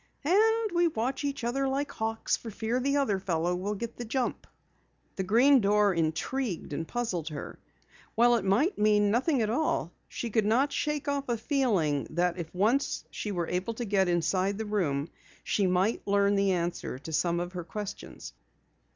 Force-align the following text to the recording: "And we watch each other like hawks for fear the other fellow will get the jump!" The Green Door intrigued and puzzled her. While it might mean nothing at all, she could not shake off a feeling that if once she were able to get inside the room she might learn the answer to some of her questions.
"And 0.25 0.71
we 0.73 0.87
watch 0.87 1.23
each 1.23 1.43
other 1.43 1.67
like 1.67 1.91
hawks 1.91 2.35
for 2.35 2.49
fear 2.49 2.79
the 2.79 2.97
other 2.97 3.19
fellow 3.19 3.55
will 3.55 3.75
get 3.75 3.97
the 3.97 4.03
jump!" 4.03 4.47
The 5.15 5.21
Green 5.21 5.61
Door 5.61 5.93
intrigued 5.93 6.73
and 6.73 6.87
puzzled 6.87 7.27
her. 7.29 7.59
While 8.15 8.33
it 8.37 8.43
might 8.43 8.79
mean 8.79 9.11
nothing 9.11 9.43
at 9.43 9.49
all, 9.51 9.91
she 10.07 10.31
could 10.31 10.47
not 10.47 10.71
shake 10.73 11.07
off 11.07 11.29
a 11.29 11.37
feeling 11.37 12.07
that 12.09 12.39
if 12.39 12.51
once 12.51 13.05
she 13.11 13.31
were 13.31 13.47
able 13.47 13.75
to 13.75 13.85
get 13.85 14.07
inside 14.07 14.57
the 14.57 14.65
room 14.65 15.07
she 15.43 15.67
might 15.67 16.01
learn 16.07 16.33
the 16.33 16.53
answer 16.53 16.97
to 16.97 17.13
some 17.13 17.39
of 17.39 17.53
her 17.53 17.63
questions. 17.63 18.33